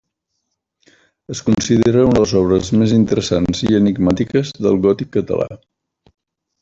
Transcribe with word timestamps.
Es 1.35 1.41
considera 1.49 2.05
una 2.13 2.17
de 2.19 2.23
les 2.23 2.33
obres 2.41 2.71
més 2.79 2.95
interessants 2.97 3.61
i 3.67 3.77
enigmàtiques 3.81 4.55
del 4.67 4.81
gòtic 4.87 5.13
català. 5.19 5.51